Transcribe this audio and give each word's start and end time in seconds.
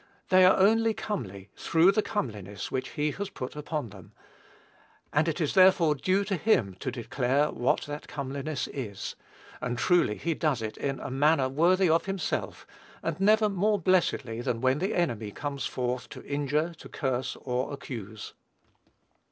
They 0.29 0.43
are 0.45 0.57
only 0.57 0.95
comely 0.95 1.51
through 1.55 1.91
the 1.91 2.01
comeliness 2.01 2.71
which 2.71 2.89
he 2.93 3.11
has 3.11 3.29
put 3.29 3.55
upon 3.55 3.89
them; 3.89 4.13
and 5.13 5.27
it 5.27 5.39
is 5.39 5.53
therefore 5.53 5.93
due 5.93 6.23
to 6.23 6.37
him 6.37 6.73
to 6.79 6.89
declare 6.89 7.51
what 7.51 7.81
that 7.81 8.07
comeliness 8.07 8.65
is; 8.73 9.15
and 9.61 9.77
truly 9.77 10.17
he 10.17 10.33
does 10.33 10.63
it 10.63 10.75
in 10.75 10.99
a 10.99 11.11
manner 11.11 11.49
worthy 11.49 11.87
of 11.87 12.05
himself, 12.05 12.65
and 13.03 13.19
never 13.19 13.47
more 13.47 13.77
blessedly 13.77 14.41
than 14.41 14.59
when 14.59 14.79
the 14.79 14.95
enemy 14.95 15.29
comes 15.31 15.67
forth 15.67 16.09
to 16.09 16.25
injure, 16.25 16.73
to 16.79 16.89
curse, 16.89 17.35
or 17.35 17.71
accuse. 17.71 18.33